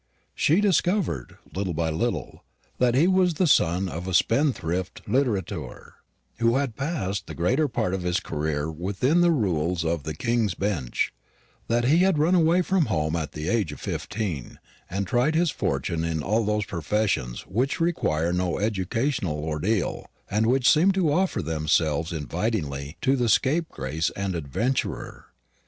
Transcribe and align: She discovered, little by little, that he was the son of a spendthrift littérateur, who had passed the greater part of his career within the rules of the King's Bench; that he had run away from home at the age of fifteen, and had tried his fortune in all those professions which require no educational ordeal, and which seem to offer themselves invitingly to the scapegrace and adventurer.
She 0.33 0.61
discovered, 0.61 1.37
little 1.53 1.75
by 1.75 1.91
little, 1.91 2.43
that 2.79 2.95
he 2.95 3.07
was 3.07 3.35
the 3.35 3.45
son 3.45 3.87
of 3.87 4.07
a 4.07 4.15
spendthrift 4.15 5.05
littérateur, 5.05 5.91
who 6.39 6.55
had 6.55 6.75
passed 6.75 7.27
the 7.27 7.35
greater 7.35 7.67
part 7.67 7.93
of 7.93 8.01
his 8.01 8.19
career 8.19 8.71
within 8.71 9.21
the 9.21 9.29
rules 9.29 9.85
of 9.85 10.01
the 10.01 10.15
King's 10.15 10.55
Bench; 10.55 11.13
that 11.67 11.83
he 11.85 11.97
had 11.99 12.17
run 12.17 12.33
away 12.33 12.63
from 12.63 12.85
home 12.87 13.15
at 13.15 13.33
the 13.33 13.47
age 13.47 13.71
of 13.71 13.79
fifteen, 13.79 14.57
and 14.89 15.01
had 15.01 15.05
tried 15.07 15.35
his 15.35 15.51
fortune 15.51 16.03
in 16.03 16.23
all 16.23 16.45
those 16.45 16.65
professions 16.65 17.41
which 17.41 17.79
require 17.79 18.33
no 18.33 18.57
educational 18.57 19.37
ordeal, 19.37 20.07
and 20.31 20.47
which 20.47 20.67
seem 20.67 20.91
to 20.93 21.13
offer 21.13 21.43
themselves 21.43 22.11
invitingly 22.11 22.97
to 23.01 23.15
the 23.15 23.29
scapegrace 23.29 24.09
and 24.15 24.33
adventurer. 24.33 25.27